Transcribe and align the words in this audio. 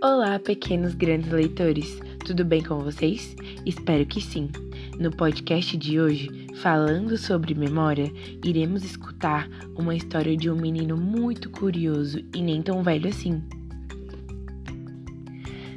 Olá, 0.00 0.38
pequenos 0.38 0.94
grandes 0.94 1.32
leitores, 1.32 1.98
tudo 2.24 2.44
bem 2.44 2.62
com 2.62 2.78
vocês? 2.78 3.34
Espero 3.66 4.06
que 4.06 4.20
sim. 4.20 4.48
No 4.96 5.10
podcast 5.10 5.76
de 5.76 5.98
hoje, 5.98 6.46
falando 6.54 7.18
sobre 7.18 7.52
memória, 7.52 8.08
iremos 8.44 8.84
escutar 8.84 9.48
uma 9.76 9.96
história 9.96 10.36
de 10.36 10.48
um 10.48 10.54
menino 10.54 10.96
muito 10.96 11.50
curioso 11.50 12.20
e 12.32 12.40
nem 12.40 12.62
tão 12.62 12.80
velho 12.80 13.08
assim. 13.08 13.42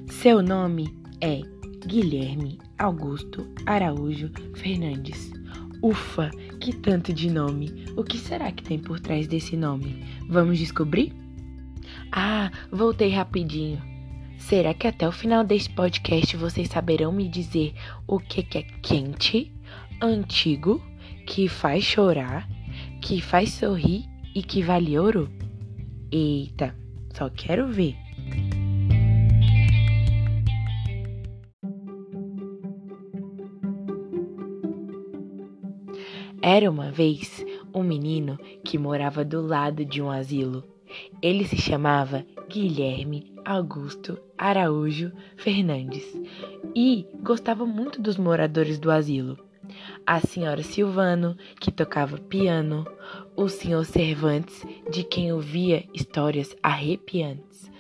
Seu 0.08 0.44
nome 0.44 0.96
é 1.20 1.42
Guilherme 1.88 2.60
Augusto 2.78 3.48
Araújo 3.66 4.30
Fernandes. 4.54 5.32
Ufa, 5.82 6.30
que 6.60 6.76
tanto 6.76 7.12
de 7.12 7.28
nome! 7.28 7.86
O 7.98 8.04
que 8.04 8.20
será 8.20 8.52
que 8.52 8.62
tem 8.62 8.78
por 8.78 9.00
trás 9.00 9.28
desse 9.28 9.58
nome? 9.58 10.06
Vamos 10.30 10.60
descobrir? 10.60 11.12
Ah, 12.12 12.52
voltei 12.72 13.10
rapidinho. 13.10 13.91
Será 14.42 14.74
que 14.74 14.88
até 14.88 15.08
o 15.08 15.12
final 15.12 15.44
deste 15.46 15.70
podcast 15.70 16.36
vocês 16.36 16.68
saberão 16.68 17.12
me 17.12 17.30
dizer 17.30 17.74
o 18.08 18.20
que, 18.20 18.42
é 18.58 18.64
quente, 18.82 19.54
antigo, 20.02 20.82
que 21.26 21.48
faz 21.48 21.84
chorar, 21.84 22.50
que 23.02 23.22
faz 23.22 23.52
sorrir 23.52 24.04
e 24.36 24.42
que 24.44 24.62
vale 24.62 24.98
ouro? 24.98 25.30
Eita, 26.12 26.76
só 27.14 27.30
quero 27.30 27.68
ver. 27.72 27.96
Era 36.42 36.70
uma 36.70 36.92
vez 36.92 37.46
um 37.74 37.84
menino 37.84 38.38
que 38.66 38.78
morava 38.78 39.24
do 39.24 39.40
lado 39.40 39.86
de 39.86 40.02
um 40.02 40.10
asilo. 40.10 40.81
Ele 41.22 41.46
se 41.46 41.58
chamava 41.58 42.26
Guilherme 42.50 43.32
Augusto 43.46 44.20
Araújo 44.38 45.12
Fernandes 45.36 46.06
e 46.76 47.06
gostava 47.22 47.66
muito 47.66 48.02
dos 48.02 48.18
moradores 48.18 48.80
do 48.80 48.92
asilo. 48.92 49.38
A 50.06 50.20
senhora 50.20 50.64
Silvano, 50.64 51.38
que 51.60 51.72
tocava 51.72 52.18
piano, 52.18 52.86
o 53.36 53.48
senhor 53.48 53.86
Cervantes, 53.86 54.66
de 54.90 55.04
quem 55.04 55.32
ouvia 55.32 55.86
histórias 55.94 56.56
arrepiantes, 56.62 57.72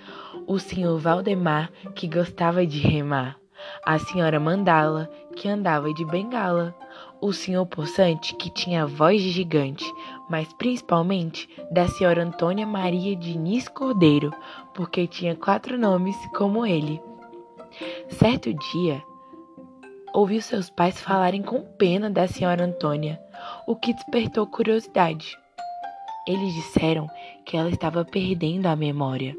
o 0.47 0.57
senhor 0.59 0.97
Valdemar, 0.99 1.71
que 1.95 2.07
gostava 2.07 2.65
de 2.65 2.79
remar, 2.79 3.37
a 3.85 3.99
senhora 3.99 4.39
Mandala, 4.39 5.09
que 5.35 5.47
andava 5.47 5.93
de 5.93 6.05
bengala, 6.05 6.75
o 7.21 7.31
senhor 7.31 7.65
Poçante, 7.65 8.35
que 8.35 8.49
tinha 8.49 8.85
voz 8.85 9.21
de 9.21 9.29
gigante, 9.29 9.85
mas 10.31 10.53
principalmente 10.53 11.49
da 11.69 11.89
senhora 11.89 12.23
Antônia 12.23 12.65
Maria 12.65 13.17
Diniz 13.17 13.67
Cordeiro, 13.67 14.33
porque 14.73 15.05
tinha 15.05 15.35
quatro 15.35 15.77
nomes 15.77 16.15
como 16.33 16.65
ele. 16.65 17.01
Certo 18.07 18.53
dia, 18.53 19.03
ouviu 20.13 20.41
seus 20.41 20.69
pais 20.69 21.01
falarem 21.01 21.41
com 21.41 21.61
pena 21.77 22.09
da 22.09 22.29
senhora 22.29 22.63
Antônia, 22.63 23.21
o 23.67 23.75
que 23.75 23.93
despertou 23.93 24.47
curiosidade. 24.47 25.37
Eles 26.25 26.53
disseram 26.53 27.09
que 27.45 27.57
ela 27.57 27.69
estava 27.69 28.05
perdendo 28.05 28.67
a 28.67 28.75
memória. 28.75 29.35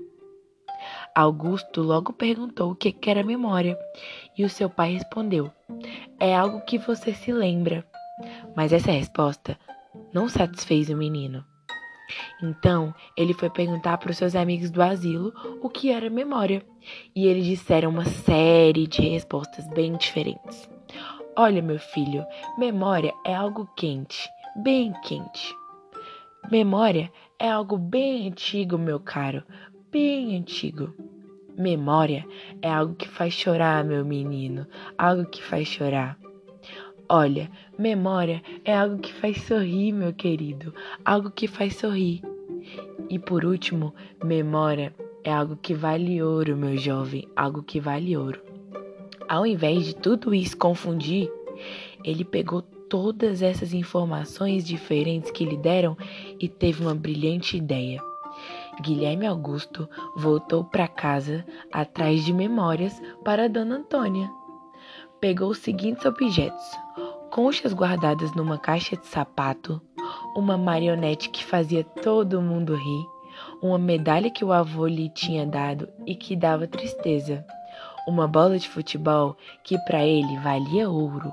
Augusto 1.15 1.81
logo 1.81 2.13
perguntou 2.13 2.73
o 2.73 2.77
que 2.77 2.95
era 3.07 3.23
memória, 3.23 3.79
e 4.37 4.45
o 4.45 4.51
seu 4.51 4.69
pai 4.69 4.93
respondeu: 4.93 5.51
É 6.21 6.37
algo 6.37 6.61
que 6.67 6.77
você 6.77 7.15
se 7.15 7.33
lembra. 7.33 7.83
Mas 8.55 8.73
essa 8.73 8.93
resposta 8.93 9.59
não 10.13 10.29
satisfez 10.29 10.89
o 10.89 10.97
menino. 10.97 11.45
Então, 12.43 12.95
ele 13.17 13.33
foi 13.33 13.49
perguntar 13.49 13.99
para 13.99 14.11
os 14.11 14.17
seus 14.17 14.35
amigos 14.35 14.71
do 14.71 14.83
asilo 14.83 15.33
o 15.63 15.69
que 15.69 15.91
era 15.91 16.11
memória, 16.11 16.63
e 17.15 17.27
eles 17.27 17.45
disseram 17.45 17.91
uma 17.91 18.05
série 18.05 18.87
de 18.87 19.03
respostas 19.03 19.67
bem 19.69 19.97
diferentes. 19.97 20.69
Olha, 21.37 21.63
meu 21.63 21.79
filho, 21.79 22.25
memória 22.59 23.15
é 23.25 23.35
algo 23.35 23.69
quente, 23.77 24.29
bem 24.57 24.93
quente. 25.03 25.55
Memória 26.51 27.11
é 27.39 27.49
algo 27.49 27.79
bem 27.79 28.29
antigo, 28.29 28.77
meu 28.77 29.01
caro, 29.01 29.43
bem 29.91 30.37
antigo. 30.37 30.93
Memória 31.57 32.27
é 32.61 32.71
algo 32.71 32.95
que 32.95 33.09
faz 33.09 33.33
chorar, 33.33 33.85
meu 33.85 34.05
menino, 34.05 34.67
algo 34.99 35.25
que 35.25 35.43
faz 35.43 35.69
chorar. 35.69 36.19
Olha, 37.15 37.51
memória 37.79 38.43
é 38.65 38.75
algo 38.75 38.97
que 38.97 39.13
faz 39.13 39.43
sorrir, 39.43 39.93
meu 39.93 40.15
querido, 40.15 40.75
algo 41.05 41.31
que 41.31 41.47
faz 41.47 41.77
sorrir. 41.77 42.23
E 43.11 43.19
por 43.19 43.45
último, 43.45 43.95
memória 44.25 44.95
é 45.23 45.31
algo 45.31 45.55
que 45.55 45.75
vale 45.75 46.23
ouro, 46.23 46.57
meu 46.57 46.75
jovem, 46.79 47.29
algo 47.37 47.63
que 47.63 47.79
vale 47.79 48.17
ouro. 48.17 48.41
Ao 49.29 49.45
invés 49.45 49.85
de 49.85 49.95
tudo 49.95 50.35
isso 50.35 50.57
confundir, 50.57 51.31
ele 52.03 52.25
pegou 52.25 52.63
todas 52.63 53.43
essas 53.43 53.75
informações 53.75 54.65
diferentes 54.65 55.31
que 55.31 55.45
lhe 55.45 55.59
deram 55.59 55.95
e 56.41 56.49
teve 56.49 56.81
uma 56.81 56.95
brilhante 56.95 57.59
ideia. 57.59 58.01
Guilherme 58.81 59.27
Augusto 59.27 59.87
voltou 60.17 60.65
para 60.65 60.89
casa 60.89 61.45
atrás 61.71 62.25
de 62.25 62.33
memórias 62.33 62.99
para 63.23 63.51
Dona 63.51 63.77
Antônia. 63.77 64.31
Pegou 65.23 65.51
os 65.51 65.59
seguintes 65.59 66.05
objetos: 66.05 66.65
conchas 67.31 67.73
guardadas 67.73 68.35
numa 68.35 68.59
caixa 68.59 68.97
de 68.97 69.07
sapato, 69.07 69.81
uma 70.35 70.59
marionete 70.59 71.31
que 71.31 71.45
fazia 71.45 71.85
todo 71.85 72.43
mundo 72.43 72.75
rir, 72.75 73.07
uma 73.63 73.79
medalha 73.79 74.29
que 74.29 74.45
o 74.45 74.53
avô 74.53 74.85
lhe 74.85 75.09
tinha 75.11 75.47
dado 75.47 75.89
e 76.05 76.17
que 76.17 76.35
dava 76.35 76.67
tristeza, 76.67 77.47
uma 78.05 78.27
bola 78.27 78.59
de 78.59 78.69
futebol 78.69 79.37
que 79.63 79.79
para 79.85 80.05
ele 80.05 80.37
valia 80.39 80.91
ouro, 80.91 81.33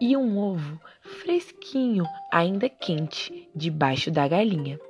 e 0.00 0.16
um 0.16 0.38
ovo 0.38 0.80
fresquinho, 1.02 2.06
ainda 2.32 2.70
quente, 2.70 3.50
debaixo 3.54 4.10
da 4.10 4.26
galinha. 4.26 4.80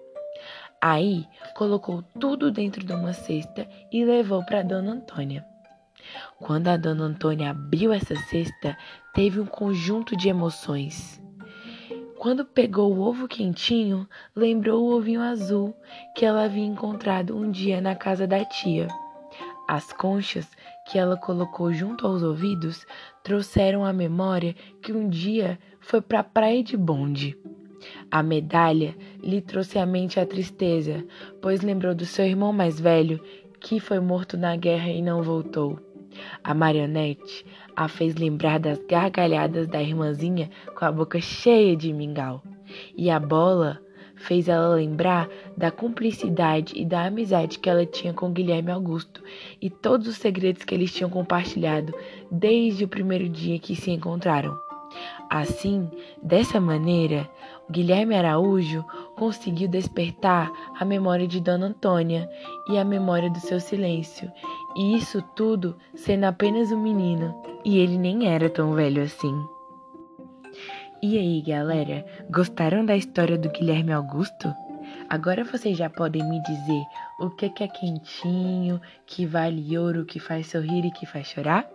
Aí 0.81 1.27
colocou 1.57 2.05
tudo 2.21 2.53
dentro 2.53 2.87
de 2.87 2.93
uma 2.93 3.13
cesta 3.13 3.69
e 3.91 4.05
levou 4.05 4.45
para 4.45 4.63
Dona 4.63 4.93
Antônia. 4.93 5.45
Quando 6.39 6.69
a 6.69 6.77
Dona 6.77 7.05
Antônia 7.05 7.51
abriu 7.51 7.93
essa 7.93 8.15
cesta, 8.15 8.77
teve 9.15 9.41
um 9.41 9.47
conjunto 9.47 10.17
de 10.17 10.29
emoções. 10.29 11.23
Quando 12.19 12.45
pegou 12.45 12.95
o 12.95 13.01
ovo 13.01 13.29
quentinho, 13.29 14.09
lembrou 14.35 14.83
o 14.83 14.97
ovinho 14.97 15.21
azul 15.21 15.77
que 16.15 16.25
ela 16.25 16.45
havia 16.45 16.65
encontrado 16.65 17.37
um 17.37 17.51
dia 17.51 17.81
na 17.81 17.95
casa 17.95 18.27
da 18.27 18.45
tia. 18.45 18.89
As 19.69 19.93
conchas 19.93 20.49
que 20.87 20.99
ela 20.99 21.17
colocou 21.17 21.73
junto 21.73 22.07
aos 22.07 22.23
ouvidos 22.23 22.87
trouxeram 23.23 23.85
à 23.85 23.93
memória 23.93 24.55
que 24.83 24.93
um 24.93 25.09
dia 25.09 25.59
foi 25.81 26.01
para 26.01 26.21
a 26.21 26.25
praia 26.25 26.63
de 26.63 26.77
bonde. 26.77 27.37
A 28.11 28.23
medalha 28.23 28.97
lhe 29.23 29.41
trouxe 29.41 29.79
à 29.79 29.85
mente 29.85 30.19
a 30.19 30.27
tristeza, 30.27 31.05
pois 31.43 31.61
lembrou 31.61 31.95
do 31.95 32.07
seu 32.07 32.25
irmão 32.25 32.53
mais 32.53 32.81
velho, 32.81 33.21
que 33.61 33.81
foi 33.81 34.01
morto 34.01 34.37
na 34.37 34.57
guerra 34.57 34.91
e 34.91 35.03
não 35.03 35.23
voltou. 35.23 35.79
A 36.43 36.55
marionete 36.55 37.45
a 37.77 37.89
fez 37.89 38.15
lembrar 38.15 38.59
das 38.59 38.79
gargalhadas 38.87 39.67
da 39.67 39.83
irmãzinha 39.83 40.51
com 40.77 40.85
a 40.85 40.93
boca 40.93 41.21
cheia 41.21 41.77
de 41.77 41.93
mingau. 41.93 42.43
E 42.97 43.11
a 43.11 43.19
bola 43.19 43.81
fez 44.17 44.49
ela 44.49 44.75
lembrar 44.75 45.29
da 45.57 45.71
cumplicidade 45.71 46.73
e 46.77 46.85
da 46.85 47.05
amizade 47.05 47.59
que 47.59 47.69
ela 47.69 47.85
tinha 47.85 48.13
com 48.13 48.33
Guilherme 48.33 48.71
Augusto 48.71 49.23
e 49.61 49.69
todos 49.69 50.09
os 50.09 50.17
segredos 50.17 50.65
que 50.65 50.75
eles 50.75 50.93
tinham 50.93 51.11
compartilhado 51.11 51.93
desde 52.31 52.85
o 52.85 52.89
primeiro 52.89 53.29
dia 53.29 53.59
que 53.59 53.75
se 53.75 53.91
encontraram. 53.91 54.57
Assim, 55.29 55.91
dessa 56.23 56.61
maneira, 56.61 57.29
Guilherme 57.71 58.15
Araújo 58.15 58.85
conseguiu 59.17 59.67
despertar 59.67 60.53
a 60.79 60.85
memória 60.85 61.27
de 61.27 61.41
Dona 61.41 61.67
Antônia 61.67 62.29
e 62.69 62.79
a 62.79 62.85
memória 62.85 63.31
do 63.31 63.41
seu 63.41 63.59
silêncio, 63.59 64.31
e 64.77 64.97
isso 64.97 65.23
tudo 65.35 65.77
sendo 65.95 66.25
apenas 66.25 66.73
um 66.73 66.81
menino, 66.81 67.43
e 67.65 67.79
ele 67.79 67.99
nem 67.99 68.29
era 68.29 68.51
tão 68.51 68.73
velho 68.73 69.03
assim. 69.03 69.35
E 71.03 71.19
aí, 71.19 71.43
galera, 71.43 72.05
gostaram 72.31 72.85
da 72.85 72.97
história 72.97 73.37
do 73.37 73.51
Guilherme 73.51 73.93
Augusto? 73.93 74.55
Agora 75.09 75.45
vocês 75.45 75.77
já 75.77 75.91
podem 75.91 76.27
me 76.29 76.43
dizer 76.43 76.83
o 77.21 77.31
que 77.31 77.63
é 77.63 77.69
quentinho, 77.69 78.81
que 79.07 79.27
vale 79.27 79.77
ouro, 79.77 80.05
que 80.05 80.19
faz 80.19 80.47
sorrir 80.47 80.85
e 80.85 80.91
que 80.91 81.05
faz 81.05 81.27
chorar? 81.27 81.69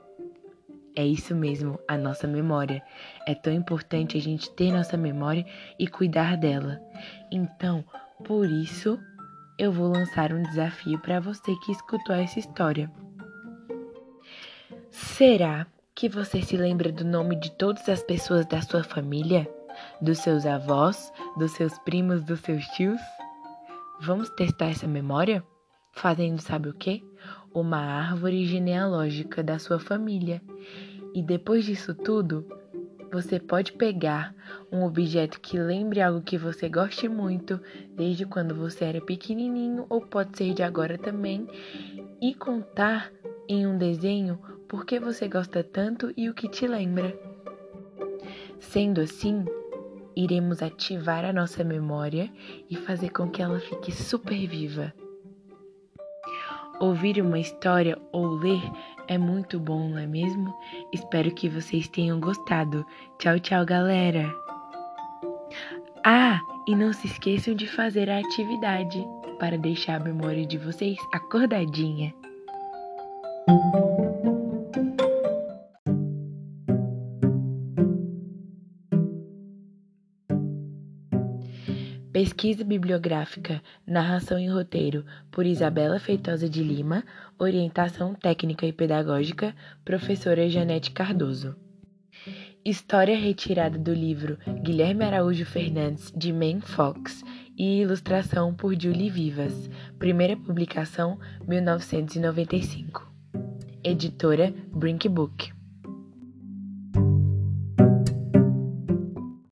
É 0.96 1.06
isso 1.06 1.36
mesmo, 1.36 1.80
a 1.88 1.98
nossa 1.98 2.28
memória. 2.28 2.82
É 3.26 3.36
tão 3.36 3.54
importante 3.54 4.18
a 4.18 4.22
gente 4.22 4.50
ter 4.52 4.72
nossa 4.72 4.98
memória 4.98 5.46
e 5.78 5.88
cuidar 5.88 6.36
dela. 6.36 6.82
Então, 7.32 7.86
por 8.26 8.50
isso, 8.50 9.00
eu 9.60 9.72
vou 9.72 9.88
lançar 9.88 10.34
um 10.34 10.42
desafio 10.42 10.98
para 11.00 11.20
você 11.20 11.56
que 11.58 11.72
escutou 11.72 12.16
essa 12.16 12.40
história. 12.40 12.92
Será 14.90 15.68
que 15.94 16.10
você 16.10 16.42
se 16.42 16.58
lembra 16.58 16.92
do 16.92 17.06
nome 17.06 17.36
de 17.36 17.52
todas 17.52 17.88
as 17.88 18.02
pessoas 18.02 18.46
da 18.48 18.62
sua 18.62 18.84
família? 18.84 19.48
Dos 20.02 20.20
seus 20.20 20.46
avós, 20.46 21.12
dos 21.38 21.52
seus 21.52 21.78
primos, 21.80 22.24
dos 22.24 22.40
seus 22.40 22.66
tios? 22.70 23.00
Vamos 24.02 24.30
testar 24.32 24.70
essa 24.70 24.88
memória? 24.88 25.44
fazendo 25.92 26.40
sabe 26.40 26.70
o 26.70 26.74
quê? 26.74 27.04
Uma 27.54 27.78
árvore 27.78 28.46
genealógica 28.46 29.44
da 29.44 29.60
sua 29.60 29.80
família. 29.80 30.42
E 31.14 31.22
depois 31.22 31.66
disso 31.66 31.94
tudo, 31.94 32.46
você 33.12 33.40
pode 33.40 33.74
pegar 33.74 34.34
um 34.72 34.84
objeto 34.84 35.40
que 35.40 35.58
lembre 35.58 36.02
algo 36.02 36.22
que 36.22 36.38
você 36.38 36.70
goste 36.70 37.08
muito, 37.08 37.60
desde 37.96 38.26
quando 38.26 38.54
você 38.54 38.86
era 38.86 39.02
pequenininho, 39.02 39.86
ou 39.90 40.02
pode 40.02 40.38
ser 40.38 40.54
de 40.54 40.64
agora 40.64 40.98
também, 40.98 41.48
e 42.22 42.34
contar 42.34 43.12
em 43.48 43.66
um 43.66 43.78
desenho 43.78 44.40
por 44.68 44.86
que 44.86 45.00
você 45.00 45.28
gosta 45.28 45.64
tanto 45.64 46.14
e 46.16 46.30
o 46.30 46.34
que 46.34 46.48
te 46.48 46.68
lembra. 46.68 47.18
Sendo 48.60 49.02
assim, 49.02 49.46
iremos 50.16 50.62
ativar 50.62 51.26
a 51.26 51.34
nossa 51.34 51.64
memória 51.64 52.32
e 52.70 52.76
fazer 52.76 53.10
com 53.10 53.30
que 53.30 53.42
ela 53.42 53.60
fique 53.60 53.92
super 53.92 54.48
viva. 54.48 54.94
Ouvir 56.80 57.22
uma 57.22 57.40
história 57.40 57.98
ou 58.12 58.28
ler 58.36 58.62
é 59.10 59.18
muito 59.18 59.60
bom, 59.60 59.90
não 59.90 59.98
é 59.98 60.06
mesmo? 60.06 60.54
Espero 60.94 61.34
que 61.34 61.50
vocês 61.50 61.88
tenham 61.88 62.20
gostado. 62.20 62.86
Tchau, 63.18 63.40
tchau, 63.40 63.66
galera! 63.66 64.32
Ah, 66.06 66.40
e 66.68 66.76
não 66.76 66.94
se 66.94 67.08
esqueçam 67.08 67.56
de 67.56 67.68
fazer 67.68 68.10
a 68.10 68.20
atividade 68.20 69.04
para 69.40 69.58
deixar 69.58 70.00
a 70.00 70.04
memória 70.04 70.46
de 70.46 70.58
vocês 70.58 70.98
acordadinha. 71.12 72.14
Pesquisa 82.20 82.66
bibliográfica, 82.66 83.64
narração 83.88 84.38
e 84.38 84.46
roteiro 84.46 85.06
por 85.32 85.46
Isabela 85.46 86.02
Feitosa 86.02 86.50
de 86.50 86.62
Lima, 86.62 87.06
orientação 87.40 88.14
técnica 88.14 88.66
e 88.66 88.74
pedagógica, 88.74 89.56
professora 89.86 90.50
Janete 90.50 90.92
Cardoso. 90.92 91.56
História 92.66 93.18
retirada 93.18 93.80
do 93.80 93.94
livro 93.94 94.38
Guilherme 94.62 95.06
Araújo 95.06 95.46
Fernandes 95.46 96.12
de 96.14 96.34
Man 96.34 96.60
Fox 96.60 97.24
e 97.58 97.80
ilustração 97.84 98.54
por 98.54 98.78
Julie 98.78 99.10
Vivas, 99.10 99.70
primeira 99.98 100.36
publicação 100.36 101.18
1995. 101.48 103.10
Editora 103.82 104.54
Brink 104.74 105.08
Book. 105.08 105.58